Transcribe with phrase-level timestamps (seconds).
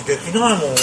[0.00, 0.74] うちできないもん。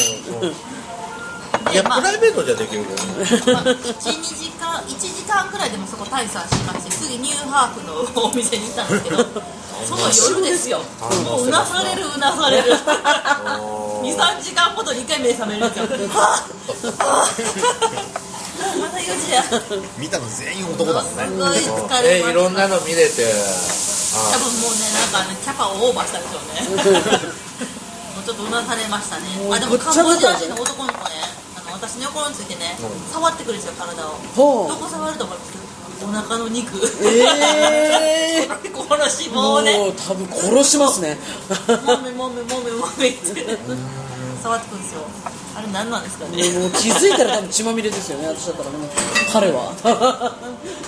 [1.74, 3.54] いや、プライベートじゃできるけどね。
[3.54, 9.18] まあ、12時間1時間くらいでもそこ退散しまして次ニューハーフのお店に行ったんですけど
[9.86, 10.80] その夜ですよ。
[11.26, 15.86] もううなされるうなされる23時間ごとに1回目覚めるんですよ。
[15.86, 17.30] はぁはぁ。
[18.80, 19.44] また4時や。
[19.98, 21.26] 見たの全員男だもんね。
[21.28, 21.58] すごい
[21.90, 23.34] 疲れえいろんなの見れて。
[24.08, 27.38] 多分もうねなんかねキャパをオーバーしたでしょうね
[28.28, 29.24] ちょっとうなされましたね。
[29.40, 31.16] もうあでもカンボジア人の男の子ね。
[31.56, 32.76] あの私の横についてね、
[33.10, 34.20] 触ってくるんですよ体を。
[34.36, 35.56] どこ触ると思います？
[36.04, 36.76] お腹の肉。
[37.08, 41.18] ええ この脂肪もうをね多分殺しますね。
[41.88, 43.58] もめもめもめもめって
[44.44, 45.02] 触ってくるんですよ
[45.56, 48.76] あれ何なんですかねもう気づいたら多分血まみれですよね私だったらね
[49.34, 50.36] 彼は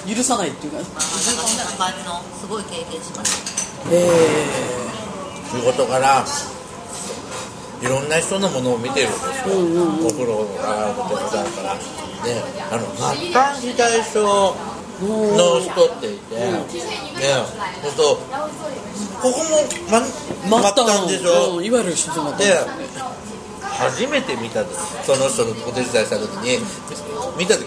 [0.07, 3.37] 許さないっていうかまあそんな感じのすごい経験しました
[3.91, 4.45] え
[5.51, 6.23] 仕事から
[7.81, 9.55] いろんな人のものを見てるんですよ、
[10.05, 11.79] お風呂を洗うこともだからね。
[12.71, 14.55] あの末端肥大症
[15.01, 16.41] の人っていて、ね
[17.81, 18.19] ほんと
[19.21, 20.01] ここも、ま、
[20.49, 22.53] え末端でしょ、うんいわゆる人末端で
[23.61, 26.59] 初めて見た時その人のお手伝いした時に
[27.37, 27.65] 見た時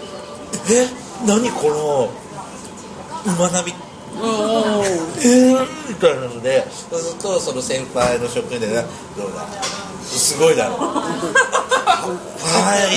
[0.71, 0.87] え？
[1.25, 8.85] 何この馬並びうんうんえーみたいなのでそうするとその先輩の職員でね
[9.17, 9.47] どうだ
[10.03, 11.03] すごいだろは
[12.91, 12.93] い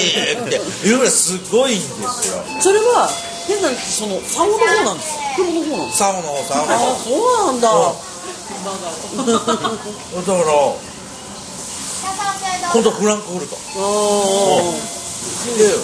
[0.46, 1.78] って言うぐらいすごいん。
[1.78, 3.08] ですよそれは
[3.46, 4.96] 変なその竿の方なん。
[4.98, 5.86] ですか袋の方なん。
[5.86, 7.60] ですかサオの方サオのあ方そうなん。
[7.60, 7.78] だだか
[10.32, 10.36] ら
[12.72, 13.58] 今度フランクフルトあ
[15.56, 15.74] でで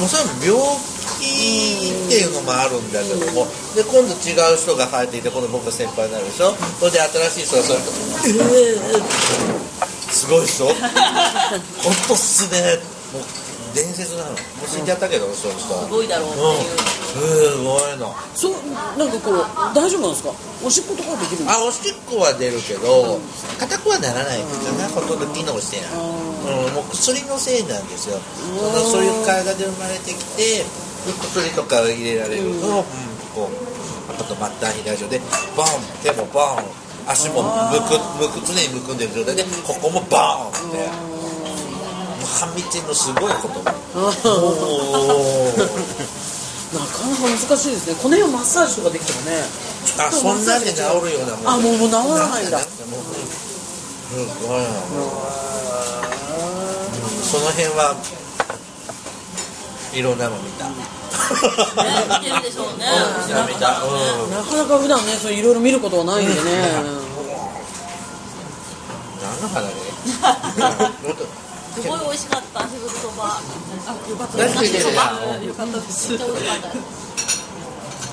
[0.00, 0.91] もそれは病気
[1.22, 3.46] っていうのもあるんだけども。
[3.74, 6.52] で今度違う人が生えていて今度僕が先輩になるでしょ？
[6.78, 7.84] それで新しい人がそれと
[8.28, 9.02] 「えー、
[10.12, 10.66] すごいでしょ？
[10.68, 10.76] 本
[12.08, 12.76] 当っすね
[13.14, 13.22] もう
[13.74, 14.30] 伝説なの。
[14.30, 15.84] もう死んじゃったけどそういう人は。
[15.84, 16.76] すごいだろうってうんいう、
[17.16, 18.52] すごいのそう
[18.98, 19.40] なんかこう
[19.74, 20.28] 大丈夫なんですか？
[20.62, 21.56] おしっことかできるんですか？
[21.56, 23.18] あおしっこは出るけど
[23.58, 25.96] 硬くはならないんですよねほとんど機能してない。
[25.96, 25.96] う
[26.68, 28.20] ん、もう薬のせいなんですよ。
[28.60, 30.66] そのそういう体で生まれてきてで
[31.06, 32.84] 薬とか入れられると、うん
[33.34, 33.52] こう
[34.10, 35.18] あと末端肥大症で
[35.56, 35.66] ボン
[36.04, 36.58] 手もボン
[37.08, 37.42] 足も
[37.72, 43.80] むくむく常にむくんでる状態でここもボンってもう半密のすごいことなか
[47.08, 49.42] なか難しいですねこの辺をマッサージとかできてもね
[49.98, 53.16] あそんなんで治るようなもんあもうもう治らないんだんかもうす
[54.44, 54.68] ごいな
[57.24, 57.96] その辺は
[59.94, 60.68] いろんなの見た。
[60.68, 60.74] ね
[62.20, 62.86] 見てるでしょうね。
[63.48, 63.68] 見た。
[63.70, 66.40] なかなか普段ねそういろいろ見ることはないんでね。
[69.22, 69.72] 何の話？
[71.72, 72.66] すごい美味しかったそ
[73.16, 73.40] ばあ
[74.10, 74.16] よ。
[74.16, 74.38] かったそ
[74.90, 75.78] ばよかった。
[75.80, 76.12] です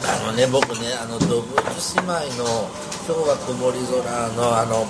[0.02, 2.70] あのね僕ねあの動物姉妹の
[3.06, 4.88] 今日は曇り空のあの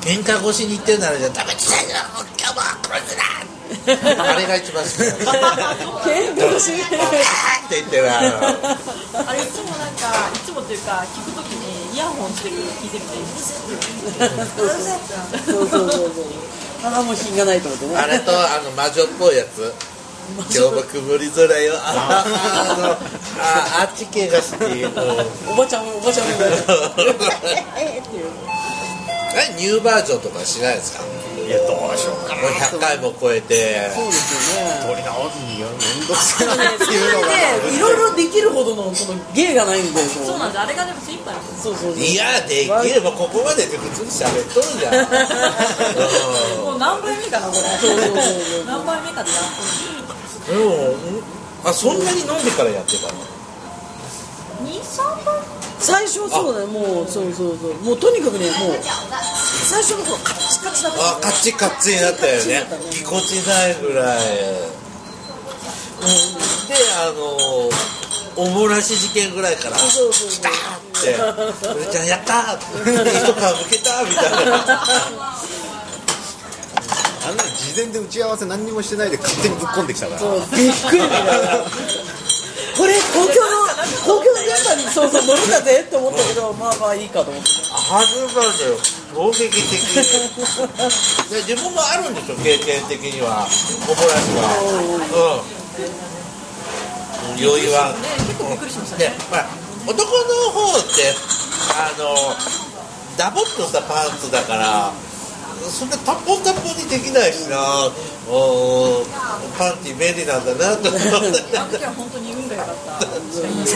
[0.00, 1.96] 喧嘩越しに言ってるならじゃダメつらいよ
[2.38, 3.22] 今日も殺すな
[4.18, 5.30] あれが一番好きなんです
[6.06, 6.88] 喧嘩しっ
[7.68, 8.26] て言ってるあの
[9.28, 13.10] あれいつもなんかいつもというか聞くときにイヤホンしてる聞いてみて
[15.46, 16.24] そうそうそうそう
[16.84, 19.72] ああもう品がないと思ってねあれとあの魔女っぽいやつ。
[20.26, 22.96] 今日も曇り空よああのあ
[23.82, 26.26] あっち系が好き、うんおばちゃんおばちゃん。
[26.26, 26.56] みた いな
[29.38, 31.02] えニューバージョンとかしないですか？
[31.04, 31.08] も
[31.46, 33.90] いやどうしようかう100回も超えて。
[33.94, 34.82] そうですよね。
[34.82, 37.28] 取り直すには面倒くさいなっていうのが。
[37.30, 40.60] でいろいろできるほどのその芸がないんでこそうなんです。
[40.60, 42.02] あれがでも精一杯そうそうそう。
[42.02, 45.06] いやできればここまでで普通に喋っとるじゃん。
[46.66, 47.62] もう何杯目かなこれ。
[47.78, 48.64] そうそうそう。
[48.66, 49.46] 何杯目かでやっ
[50.50, 51.22] うんうん
[51.64, 53.18] あそんなに飲んでからやってたの
[54.66, 57.74] ？23杯最初はそうだねもうそうそうそう。
[57.84, 62.44] もうとにかくねもう最初の頃カッチカチだったあカッチカチになったよね。
[62.44, 64.18] カッチカチになったねぎこちないぐらい、
[66.00, 67.70] うん、であの
[68.36, 70.54] おもらし事件ぐらいからそうそう来たーっ
[71.02, 72.64] て「俺ちゃんやったー!」って
[73.10, 74.86] 「一皮むけた!」みたいな。
[77.26, 80.20] あんなの事前で打ち合わせ何にもしてないで勝手にぶっ込んできたから。
[80.20, 81.32] そうびっくりみたいな
[82.76, 83.55] これ公共の
[84.04, 88.78] 公共の電波にそうそう乗るんだぜって思ったけどまあまあいいかと思って初めてだよ
[89.14, 89.80] 衝撃的。
[91.30, 93.46] で自分もあるんでしょ経験的には
[93.88, 95.44] おもらしは
[97.32, 97.40] うん。
[97.40, 99.04] 酔いはね結構びっくりしましたね。
[99.06, 99.46] で、まあ、
[99.86, 101.12] 男の方って
[101.76, 102.16] あの
[103.16, 105.05] ダボっとしたパンツだからそん
[105.90, 107.58] なタッポンタッポンにできないしな。
[108.28, 109.06] おー
[109.58, 110.88] パンティ便利なんだなと。
[110.88, 113.06] 思ってあの時は本当に運が良かった。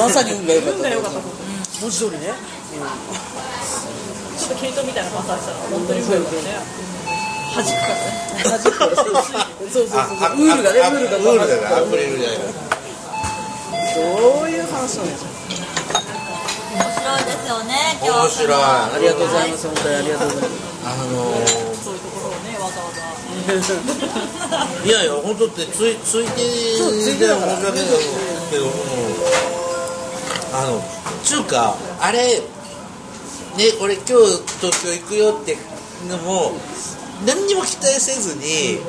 [0.02, 0.76] まさに運が良かった。
[0.76, 2.34] 運が良かった本当に文字通りね。
[4.38, 6.58] ちょっと毛糸みたいなパスしたら本当に運が良かったね。
[7.50, 7.70] 弾く
[8.78, 8.96] からね。
[8.96, 9.24] そうそう
[9.70, 9.98] そうそう。
[9.98, 10.80] ああウールがね。
[10.82, 12.38] あウールがウールだねアクリルじゃない
[13.90, 14.00] そ
[14.46, 15.30] ういう話なんですよ
[16.70, 18.18] 面白いですよね今日。
[18.18, 18.54] 面白い。
[18.54, 20.70] ありがとうございます本当にありがとうございます。
[20.80, 23.00] あのーそういうところをねわざわざ
[24.84, 27.88] いやいや本当ってついついてついて申し訳ない
[28.50, 28.70] けど、うん
[30.52, 30.82] あの
[31.22, 32.42] つうかあれね
[33.80, 34.14] 俺今日
[34.60, 35.56] 東京行くよって
[36.08, 36.52] のも
[37.24, 38.80] 何にも期待せずに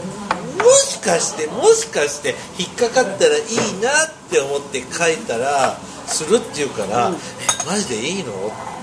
[0.58, 5.78] もしかしてもしかして引っかかったらいいなって思って書いたら
[6.08, 8.32] するっていうから、えマジでいいの？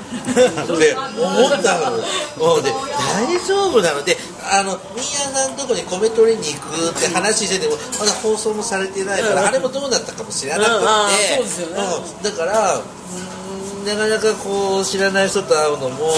[0.08, 1.96] って思ったの。
[1.96, 4.02] うんで大丈夫なの。
[4.02, 4.16] で
[4.50, 9.48] あの新谷さんのとこに米取りに行くって話しててもまだ放送もされてないから、うん。
[9.48, 16.10] あれもどうだったかも知らなくて、うんだからうんなかなかこう知らない人と会うのも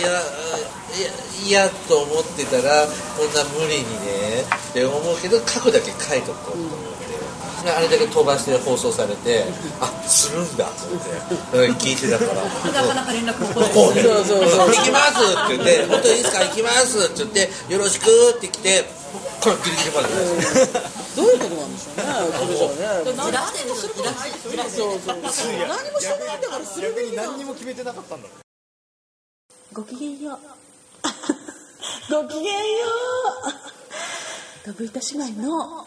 [0.00, 1.10] いやいや
[1.44, 2.86] 嫌と思ってたら
[3.16, 6.58] こんな無理にねって思うけど書くだけ書いとこうと。
[6.58, 6.91] 思って、
[7.62, 9.44] であれだけ飛ばして放送されて
[9.80, 10.72] あするんだっ
[11.52, 12.42] てうん聞いてたから。
[12.42, 13.94] なかなか連絡も来ないそう
[14.24, 18.06] そうそう行きますって言って、本当にいいですか、行きますって言って、よろしく
[18.36, 18.84] って来て、
[19.40, 20.08] これギリギリまで。
[21.14, 22.02] どういうことなんでしょうね
[23.04, 23.30] それじゃあね。
[23.30, 28.28] じらしてるすることないでしょ何もしてないんだからする逆に何にも決めてなかったんだ
[29.72, 30.38] ごきげんよう。
[32.10, 32.50] ごきげんよ
[34.64, 34.66] う。
[34.66, 35.86] ドブイタ姉妹の。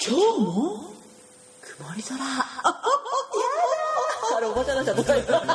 [0.00, 0.97] 今日も
[1.78, 2.80] 曇り空あ
[4.40, 5.38] れおばちゃんになっちゃったやだ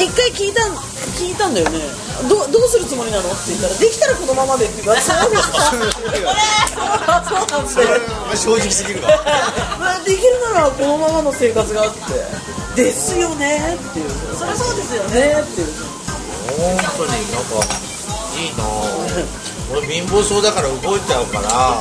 [0.00, 0.72] 一回聞いたん
[1.20, 1.78] 聞いたんだよね。
[2.26, 5.80] どどうするつもりなのって言ったらできたらこのままでって言うからそうですかそう
[7.50, 7.84] なんですよ
[8.26, 9.10] まあ正直すぎるわ。
[9.78, 12.00] まあ、できるならこのままの生活があって。
[12.82, 14.10] ですよねっていう。
[14.38, 15.34] そりゃそうですよね。
[15.38, 15.66] っていう。
[16.56, 17.60] 本当になんか、
[18.40, 19.70] いいなぁ。
[19.70, 21.76] 俺貧乏そうだから動いちゃうから、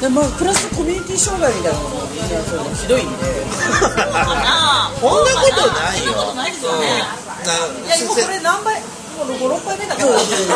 [0.00, 3.24] でまあプラスコミュニティ障害みたいなのもひどいんで
[3.80, 6.12] そんなことないよ。
[6.12, 6.72] そんなことないですよ。
[6.76, 7.04] ね
[7.40, 7.86] うん。
[7.86, 10.08] いやもうこれ何倍もう56杯目だから。
[10.08, 10.48] 俺、そん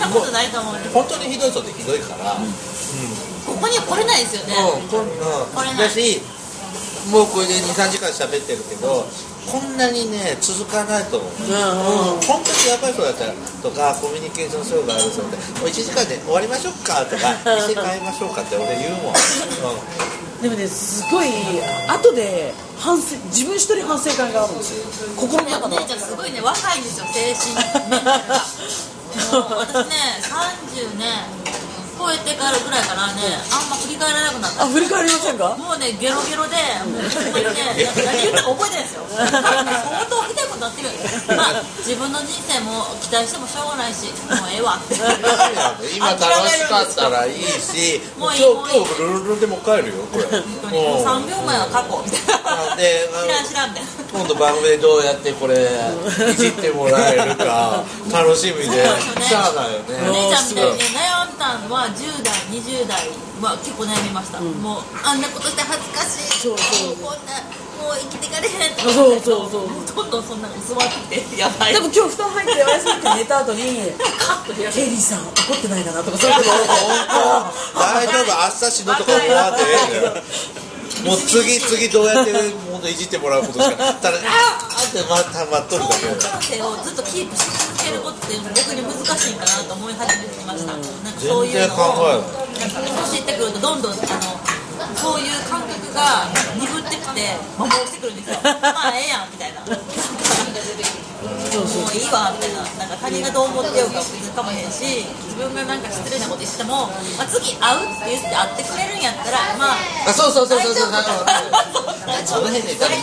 [0.00, 2.36] なことないと思う本当にひどい人ってひどいから、
[3.46, 4.54] ここには来れないですよね。
[4.56, 5.06] うん、こんうん、
[5.54, 5.76] これない。
[5.88, 6.22] だし
[7.10, 9.06] もうこれで23時間喋ってるけど
[9.50, 12.20] こんなにね続かないと思う、うんうん。
[12.22, 13.32] 本当にやばい人だったら
[13.62, 17.34] とかコミュニケーション障害ある人ってもう1時間で終わりましょうかとか
[17.68, 21.28] 店変えましょうかって俺言うもん、うん、でもねすごい
[21.88, 25.16] 後で反省自分一人反省会があるんですよ。
[25.16, 25.76] 心の中の。
[25.76, 27.54] お姉ちゃんすごいね若いんですよ精神
[27.90, 28.42] メンタルが
[29.30, 29.94] もう私ね
[30.74, 31.44] 30ね
[31.98, 34.64] 超えてからぐらいからねあんま振り返らなくなった。
[34.64, 35.56] あ振り返りませんか？
[35.56, 39.04] もうねゲロゲロでもうねなんか何言ったか覚えてないですよ。
[39.14, 39.30] 相
[40.10, 40.88] 当ひどいことになってる
[41.36, 44.78] まあ自分の人生も期待してもしょうがないしもうええわ。
[45.94, 50.24] 今楽しかったらいいしもういい今日今日ルルルでも帰るよこれ。
[50.24, 50.82] 本当に。
[50.82, 58.84] もう3秒前は過去みたいなで知らん知らんみたいな今度番組でどうやってこれいじってもらえるか楽しみで。
[59.22, 60.84] しゃあないよおね姉ちゃんみたいにね
[61.38, 63.08] は10代20代
[63.42, 66.38] は結構悩みました、もうあんなことして恥ずかしい。
[66.38, 66.96] そうそう。
[66.96, 67.42] もうこんな
[67.82, 68.92] もう生きていかれへんとか。
[68.92, 69.86] そうそうそうもう。
[69.86, 70.78] どんどんそんなの座っ
[71.10, 71.74] てやばい。
[71.74, 76.48] でも今日布団入ってお休みって寝た後にカッと開ケリーさん怒ってないかなとかそういうこと
[77.78, 78.30] 大丈夫？
[78.30, 79.12] 明日死ぬとか
[81.04, 82.32] もう次次どうやって
[82.84, 86.28] ものいじってもらうことしかただ あーってまたまっとるだそういうけ。
[86.28, 91.78] 感性をずっとキープし続けることって逆に難しいんかなと思い始めてきました、なんかそういうのを
[92.60, 94.00] なんか年いってくるとどんどんあの
[95.00, 96.28] そういう感覚が
[96.60, 98.38] 鈍ってきて摩耗してくるんですよ。
[98.60, 99.60] まあええやんみたいな
[101.58, 104.00] もういいわみたいななんか他人がどう思ってようか。
[104.00, 110.60] 別にかもへんし自分がなんか失礼なこと言っても、まあ、次会うって言って会ってくれるんやったらまああそうそうそう。
[110.60, 112.98] そうそう大丈夫その辺で多分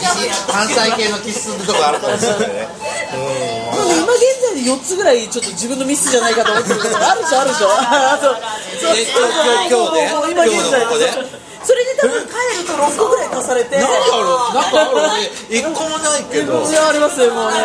[0.52, 2.68] 関西系の気質のとこあるかもしれないね
[3.12, 4.22] でも今現
[4.54, 6.82] 在で4つぐらいちょっと自分のミスじゃないかと思ってる。
[6.82, 7.50] けどあるでしょある。
[7.50, 8.36] でしょあそう
[8.82, 8.96] そう。
[8.96, 9.28] え今
[9.64, 10.32] 日今日ねもう。
[10.32, 11.51] 今現在で
[12.02, 13.78] 多分帰ると6個ぐらい足されて。
[13.78, 14.26] なんかある
[14.58, 16.66] なんかあるね一個もないけど。
[16.66, 17.58] いやありますよもうね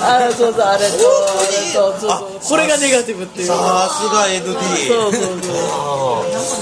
[0.00, 2.40] あそうそうあれと本当にそうそう。
[2.40, 3.54] これがネガティブっていうさ
[3.92, 4.52] すが ND
[4.88, 5.52] そうそうそ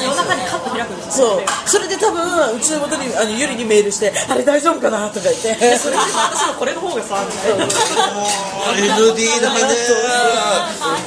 [0.00, 0.02] う。
[0.02, 1.46] 夜中にカッと開くんですよそう。
[1.66, 5.08] それで多分うちの元にあのゆりにメールしてあれ大丈夫かな？
[5.08, 5.78] とか言って。
[5.78, 7.16] それで私のこれの方がさ
[8.74, 9.60] ND だね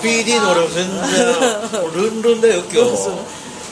[0.02, 1.02] PD の俺も全然
[1.94, 3.10] ルンルンだよ今日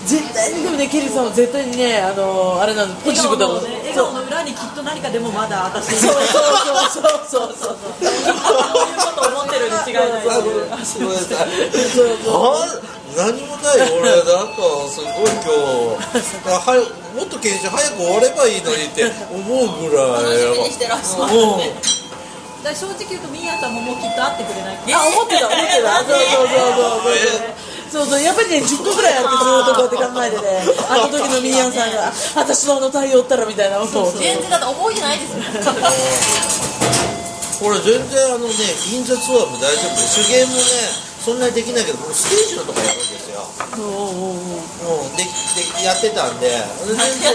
[0.05, 3.79] 絶対にでもねケリーさんは絶対にねあのあれなのポジティブだもん笑顔のね。
[3.93, 7.75] 笑顔の裏にきっと何かでもまだ私そうそうそうそうそう。
[7.79, 8.33] そういう
[9.15, 12.67] こと思ってるに違いないあごめんなさいあ
[13.15, 15.53] 何もない俺なんかすごい今
[15.95, 16.75] 日あは
[17.15, 21.71] もっと研修早く終わればいいのにって思うぐらい楽しみにしてらっしゃるうん
[22.63, 27.62] だから正直言うとミーヤさんももうきっと会ってくれないあ思ってた思ってたそうそうそうそうそう
[27.93, 30.65] そうやっぱりね10個ぐらいあってずーっとこうやって考えてね。
[30.89, 35.37] あの時のミーヤンさんが私のあの対応ったらみたいなことを全然だって覚えてないですよ。
[37.61, 38.53] これ全然あのね
[38.89, 39.95] 銀座ツアーも大丈夫。
[39.95, 40.61] で手芸もね
[41.23, 43.45] そんなにできないけど僕ステージのとこやるんですよ。
[43.77, 43.81] う
[45.13, 46.49] んででやってたんで。
[46.87, 47.31] 全然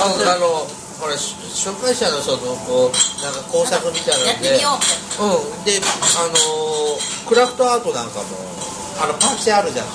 [0.00, 0.66] あのあの
[1.00, 4.48] ほらし紹介者の人のこうなんか工作みたいなんで。
[4.48, 4.94] やってみようって。
[5.18, 5.82] うんで
[6.16, 8.59] あのクラフトアートなんかも
[9.00, 9.92] あのパンチあるじゃんか。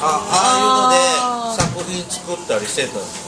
[0.00, 3.26] あああいうので作品作ったりしてたんですよ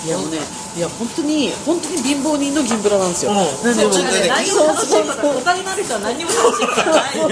[0.00, 0.38] いやもうね
[0.72, 3.36] いや本当に本当に貧乏人の銀ブラなんですよ、うん。
[3.36, 4.14] なんでもそうそう。
[4.32, 7.20] 何も楽しいことお金のある人は何も楽しいことない。
[7.20, 7.28] そう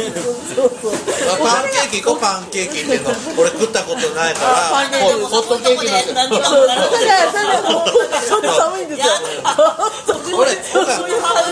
[0.53, 1.01] そうそう。
[1.39, 4.69] パンケーキ行こうパンケーキっていうの俺食ったことないから。
[4.69, 9.17] パンケーキホホットケーキなんでそうそうちょっと寒いんですよ
[10.37, 11.01] 俺僕は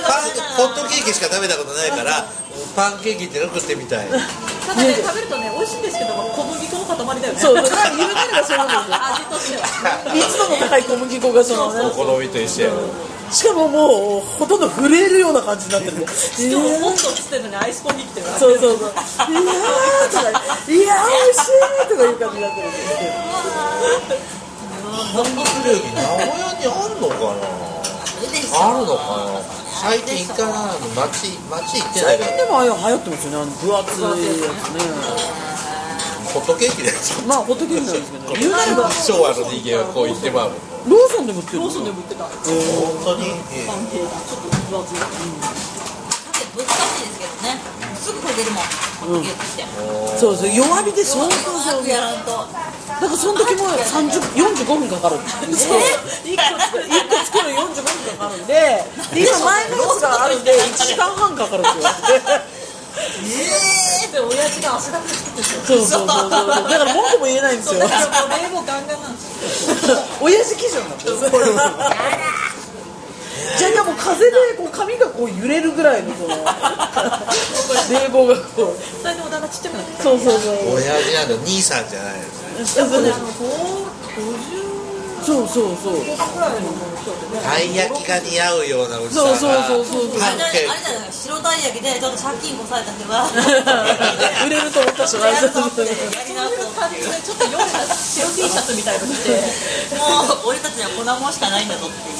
[0.04, 2.28] パンホットケーキしか食べたことないから
[2.76, 4.08] パンケーキっていうの食ってみたい
[4.66, 7.40] ただね食べるとね美味しいんですけど小麦粉の塊だよね。
[7.40, 8.98] そうだから言うなればそうなんですよ。
[9.06, 9.62] 味としては。
[10.14, 11.80] 密度の高い小麦粉がそのね。
[11.86, 12.70] お好みと一緒や。
[13.30, 15.98] しかももうほとんど震えるような感じになってる。
[15.98, 18.88] ねしかもホットっつってんのにアイスコーヒー来てるそうそうそう。
[18.88, 23.10] いやーとかいやー美味しいとかいう感じになってるんですよ
[25.12, 27.66] ハンドクレーキ名古屋にあんのかな？
[28.58, 29.55] あるのかな？
[29.86, 34.02] 最近行かな街街行ってないけど最近でもあれ流行ってますよねあの分厚い
[34.42, 34.82] やつね。
[36.26, 36.90] ホットケーキで
[37.26, 40.58] まあホットケーキなんですけど言うなれば昭和の人間はこう言ってまう。
[40.90, 42.26] ローソンでも売ってるローソンでも売ってた。
[42.26, 42.34] 本
[43.06, 43.30] 当に？
[43.62, 47.62] パンケーキちょっと分厚い難しいですけどね
[48.00, 48.64] すぐこれ出るもん。
[50.18, 50.50] そうそう。
[50.50, 51.88] 弱火で相当そう。
[51.88, 52.30] やらんと。
[52.30, 54.20] だからその時も30
[54.64, 55.16] 45分かかる。
[55.54, 55.80] そう。
[56.24, 56.36] 1
[57.08, 57.84] 個作るの45分
[58.18, 58.54] かかるんで。
[59.14, 61.90] で今前のやつがあるんで 1時間半かかるんですよ。
[62.96, 63.32] え
[64.02, 64.08] えー。
[64.08, 66.30] って親父が足だけ作ってそうそうそうそう。
[66.30, 67.80] だから文句も言えないんですよ。
[67.80, 69.96] だからもう冷房ガンガンなんですよ。
[70.22, 71.16] 親父基準なんですよ
[73.58, 76.34] じゃあもう風でこう髪がこう揺れるぐらいのその
[77.90, 79.02] 冷房がこう。
[79.02, 80.02] それでもだんだんちっちゃくなってきた。
[80.04, 80.74] そうそうそう。
[80.76, 82.82] 親父なんだ兄さんじゃないですね。
[82.82, 84.66] やっぱねあの50
[85.26, 85.94] そうそうそう。
[87.42, 89.36] たい焼きが似合うようなおじさんが。
[89.36, 93.26] そうそうそうそうパあれじゃないンケーキあれじゃない白たい焼きでちょっと借金こされた人が
[94.46, 95.90] 売れると思った人がやるとってや
[96.22, 99.34] りなと感じでちょっと夜白 T シャツみたいの着て
[99.98, 102.16] もう俺たちには粉もんしかないんだぞっていう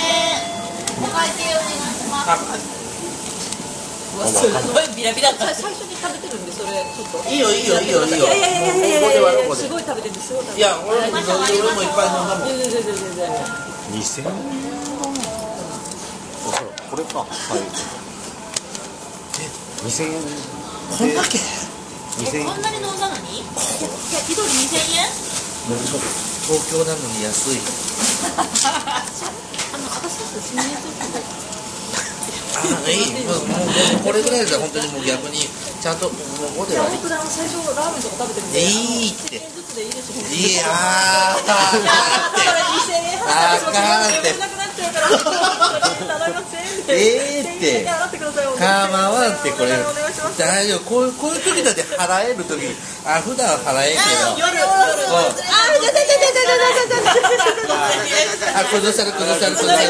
[1.03, 2.84] お会計お願いします
[4.19, 5.53] わすごいビラビラだ。
[5.53, 7.29] 最初に食べてるんでそれちょっと。
[7.29, 8.17] いいよいいよいいよいいよ。
[8.17, 10.21] いやいやいやいやいやすでごい食べてるんで。
[10.21, 12.47] すすごい食べてるいや俺も俺もいっぱい飲んだもん。
[12.47, 13.27] 全然全然全然
[13.91, 14.33] 2000円。
[16.89, 17.19] これか。
[17.19, 17.59] はい。
[19.85, 20.21] 2000円
[20.97, 23.39] こんだけ2000円えこんなに飲んだのに？
[23.39, 23.45] いや
[24.23, 25.11] 一人2000円？
[25.67, 27.59] 東京なのに安い。
[29.75, 30.63] あの私たち新年
[32.65, 35.39] いいもうこれぐらいだ本当にもう逆に
[35.81, 36.97] ちゃんともうで割
[37.29, 41.53] 最初ラーメンとか食べてみていいっていやあか
[44.07, 44.54] んって
[44.95, 46.95] から頼みませんって。
[46.95, 48.17] 1000円払って。
[48.17, 48.45] ください。
[48.57, 48.63] 構
[49.11, 49.51] わんって。
[49.51, 49.71] これ
[50.37, 51.09] 大丈夫こうい。
[51.09, 51.37] うこうい。
[51.37, 51.83] う時だって。
[51.83, 52.63] 払える時
[53.05, 57.15] あ普段払えんけど夜夜あじゃじゃじゃじゃじゃじゃじゃじゃ
[58.35, 59.85] じゃあ崩され崩され崩され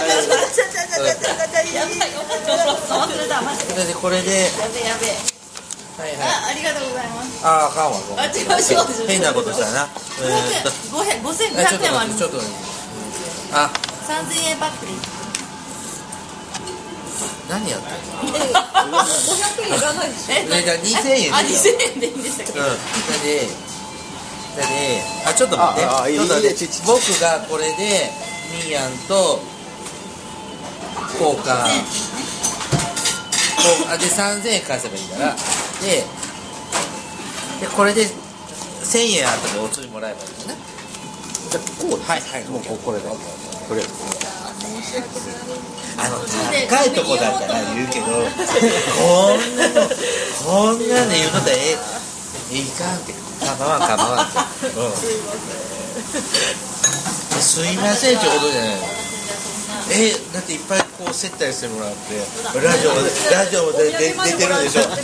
[1.73, 1.97] やばい。
[2.11, 4.49] よ忘れたマジでそれでこれで
[5.97, 6.09] はい。
[6.09, 6.19] はい。
[6.19, 7.07] あありがとうござい。
[7.07, 7.97] ますああかんわ
[9.07, 9.87] 変なことしたな
[10.21, 12.25] えーっと500 5500あちょっと円はあります待って。
[12.25, 12.37] ちょっと
[13.55, 13.71] あ
[14.05, 14.91] 3000円バックで。
[14.91, 15.15] す
[17.49, 17.89] 何やった
[18.85, 19.77] の500円。
[19.77, 21.15] いらないでしょえねじゃあ2000円。
[21.15, 21.99] でいいよ2000円。
[21.99, 22.69] でいいんでしたっけ、うん、だ
[23.23, 23.49] で、
[24.57, 26.55] だで、あ、ちょっと待って、ああいいちょっと待って。
[26.55, 28.11] いいねちち僕がこれで、
[28.51, 29.41] ミーヤンと、
[31.19, 31.41] 交換、こ
[33.87, 34.61] うあで、3000円。
[34.61, 35.35] 返せばいいから、
[35.81, 36.03] で、
[37.61, 39.27] で、これで、1000円。
[39.27, 40.59] あったらお釣りもらえばいいんだね。
[41.49, 43.07] じゃこうはい、はい、もうここれで
[43.67, 43.81] とり
[45.97, 46.17] あの、
[46.67, 48.11] 高いとこだから言うけど、こ
[49.37, 49.87] んなの、
[50.45, 51.77] こんなんで言うのだえ
[52.51, 54.37] え、いかんって、構わん構わんって。
[54.67, 54.91] うん。
[57.41, 59.05] すいませんってことじゃないの。
[59.91, 62.17] えだっていっぱいこう接待してもらって
[62.57, 64.95] ラジオでラジオでで出てるでしょ、うん、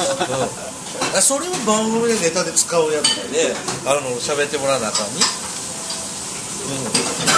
[1.13, 3.53] あそれを番組でネタで使うやつで
[3.85, 5.40] あの喋ってもらわなあかんにうん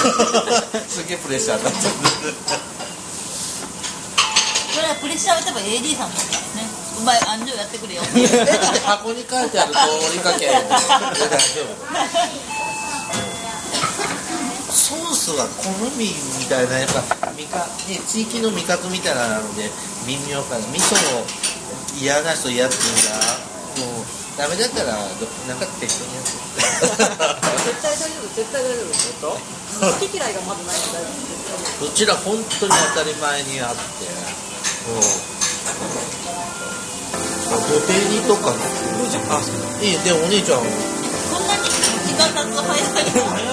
[0.04, 1.80] すげえプレッシャーだった。
[4.74, 6.68] それはプレッシャーを多分 AD さんですからね。
[7.00, 8.02] うまいアンジョやってくれよ。
[8.02, 8.20] って
[8.86, 9.80] 箱に書いてある通
[10.14, 11.76] りかけ大丈夫。
[14.74, 19.70] ソースは好みみたいなやっぱ味覚、ね、地域の味覚みたいなので
[20.08, 20.66] 微妙かな。
[20.68, 21.26] 味噌も
[22.02, 24.06] 嫌な人嫌って言うんだもう
[24.38, 28.82] ダメだったらどなんか適当にやって絶対大丈夫絶対大丈
[29.30, 31.10] 夫好き嫌いがまずないの大丈
[31.80, 33.82] 夫どちら本当に当たり前にあって
[34.90, 35.02] うん
[37.54, 38.56] 土手にとか
[39.30, 39.42] あ
[39.82, 41.62] いいでお姉ちゃんこんなに
[42.08, 43.53] 時間経つと早い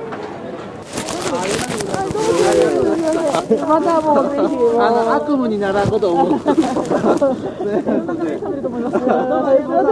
[3.67, 4.01] また。
[4.01, 4.41] もうぜひ
[4.79, 5.89] あの悪夢にならん。
[5.89, 6.29] ことを思う。
[6.31, 6.37] ね、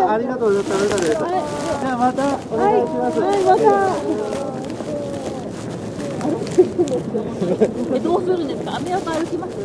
[0.07, 0.79] ありがとうござい。
[0.79, 1.03] ます。
[1.09, 2.87] じゃあまたお願い。
[2.87, 3.19] します。
[3.19, 3.63] はい、また
[7.95, 9.55] えどうするんですか雨山歩きます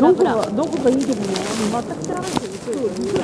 [0.00, 0.94] どこかどこかい。
[0.94, 0.96] い。
[0.98, 1.26] けどね、
[1.70, 2.30] 全く知らない。
[2.30, 2.74] んですよ。
[2.98, 3.16] 知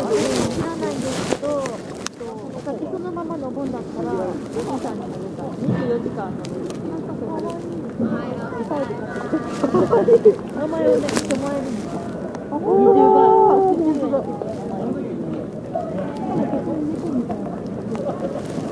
[0.63, 0.95] らない。
[0.95, 6.84] んですけど、えっとお酒そのまま飲むんだったら、おさんに乗るか、24時間飲める
[10.57, 12.01] 名前をね、してもらえるんですよ。
[12.51, 12.55] 20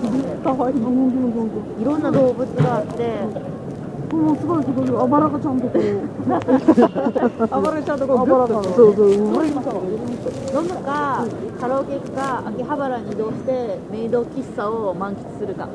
[0.09, 0.77] 倍、かわいい。
[1.81, 3.03] いろんな動物があって、
[4.15, 4.89] もうすごいすごい。
[4.89, 5.81] あばらがちゃんとこう。
[7.51, 8.19] あばらちゃんとこう。
[8.21, 8.63] あばらが。
[8.63, 9.11] そうそう。
[9.11, 9.61] うまいさ。
[10.55, 11.27] 飲むか、
[11.61, 15.69] カラオケ行くか、秋葉原に移動して、メイド喫茶を満喫するか。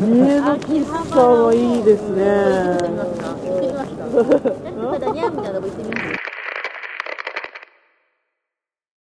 [0.00, 2.24] 見えの喫茶はいいですね。